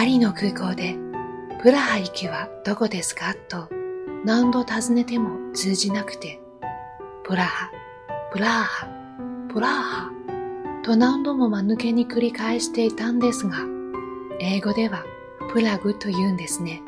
[0.00, 0.96] パリの空港で、
[1.60, 3.34] プラハ行きはどこですか？
[3.50, 3.68] と
[4.24, 6.40] 何度尋ねても通じなくて、
[7.22, 7.70] プラハ、
[8.32, 8.88] プラハ、
[9.52, 10.10] プラハ
[10.82, 13.58] と何度も間抜けに繰り返していたんですが、
[14.40, 15.04] 英語では
[15.52, 16.80] プラグと言うんですね。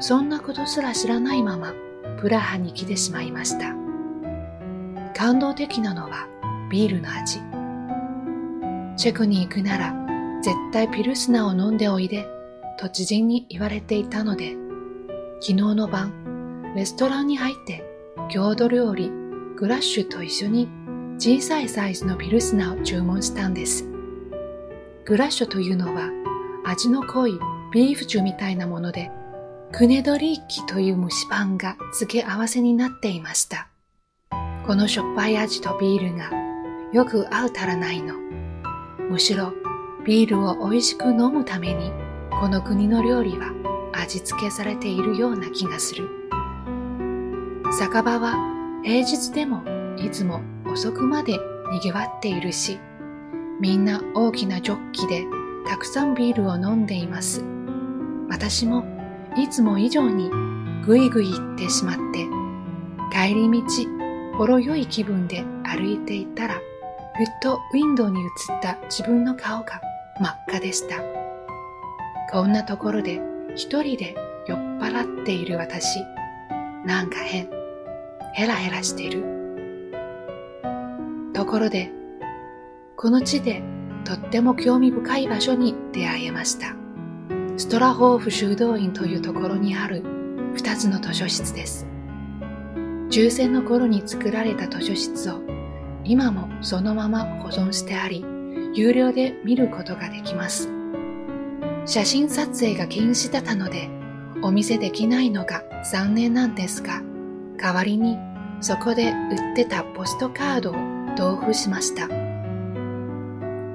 [0.00, 1.74] そんなことすら知らないまま
[2.18, 3.74] プラハに来てしまいました。
[5.14, 6.26] 感動的なのは
[6.70, 7.42] ビールの味。
[8.96, 10.03] チェコに行くなら
[10.44, 12.28] 絶対ピルスナを飲んでおいで
[12.76, 14.54] と知人に言われていたので、
[15.40, 17.82] 昨日の晩、レストランに入って
[18.28, 19.10] 郷土料理
[19.56, 20.68] グラッシュと一緒に
[21.16, 23.88] 小さいサイズのピルスナを注文したんです。
[25.06, 26.10] グラッシュというのは
[26.66, 27.38] 味の濃い
[27.72, 29.10] ビーフジュみたいなもので、
[29.72, 33.68] クネドリーキという蒸しパンが付け合わせになっていました。
[34.66, 36.30] このしょっぱい味とビールが
[36.92, 38.16] よく合うたらないの。
[39.08, 39.54] むしろ
[40.04, 41.90] ビールを美味しく飲むために
[42.30, 43.52] この国の料理は
[43.92, 46.08] 味付けされているような気がする。
[47.72, 48.36] 酒場は
[48.84, 49.62] 平日でも
[49.96, 51.38] いつも遅くまで
[51.70, 52.78] 賑わっているし、
[53.60, 55.24] みんな大きなジョッキで
[55.66, 57.42] たくさんビールを飲んでいます。
[58.28, 58.84] 私も
[59.36, 60.30] いつも以上に
[60.84, 62.26] ぐいぐい行ってしまって、
[63.10, 66.60] 帰り道、ほろ酔い気分で歩いていたら、ふっ
[67.42, 68.28] とウィンドウに映っ
[68.60, 69.80] た自分の顔が
[70.20, 71.02] 真っ赤でした。
[72.30, 73.20] こんなところで
[73.56, 74.14] 一人で
[74.46, 76.00] 酔っ払っている私、
[76.84, 77.48] なんか変、
[78.32, 79.24] ヘラヘラしてる。
[81.32, 81.90] ところで、
[82.96, 83.62] この地で
[84.04, 86.76] とっても興味深い場所に出会えました。
[87.56, 90.02] ストラホーフ修道院というところにある
[90.54, 91.86] 二つの図書室です。
[93.10, 95.40] 終戦の頃に作られた図書室を
[96.04, 98.24] 今もそのまま保存してあり、
[98.74, 100.68] 有料で見ることができます。
[101.86, 103.88] 写真撮影が禁止だったので、
[104.42, 107.02] お見せできないのが残念なんですが、
[107.56, 108.18] 代わりに
[108.60, 110.74] そこで売ってたポストカードを
[111.16, 112.08] 同封しました。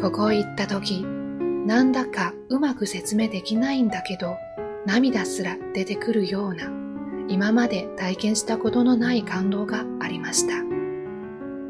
[0.00, 1.04] ここへ行った時、
[1.66, 4.36] なんだかうまく説明できないんだけど、
[4.84, 6.64] 涙すら出てくるような、
[7.28, 10.54] 今まで体験したことのない感動がありました。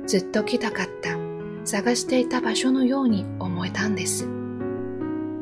[0.06, 1.21] ずっと来たかった、
[1.64, 4.26] 探していた場所のように思えたんです。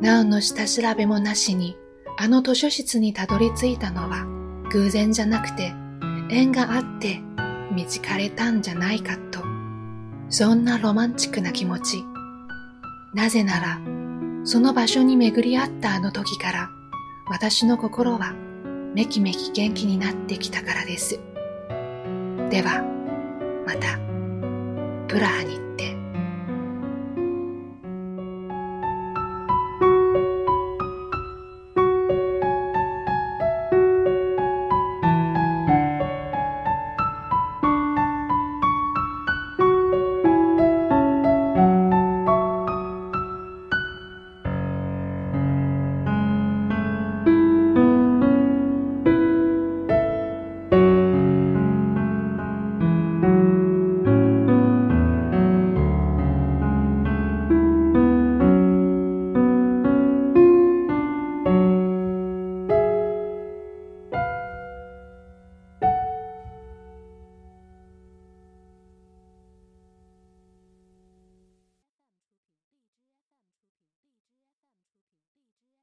[0.01, 1.77] なおの下調べもなしに、
[2.17, 4.25] あの図書室にたどり着いたのは
[4.71, 5.73] 偶然じゃなくて
[6.29, 7.21] 縁があって
[7.71, 9.41] 見つかれたんじゃないかと、
[10.29, 12.03] そんなロマンチックな気持ち。
[13.13, 13.79] なぜなら、
[14.43, 16.69] その場所に巡り合ったあの時から、
[17.27, 18.33] 私の心は
[18.93, 21.19] めきめき元気になってきたからです。
[22.49, 22.83] では、
[23.65, 23.97] また、
[25.07, 25.70] プラハに